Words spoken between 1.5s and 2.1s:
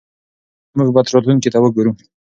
ته وګورو.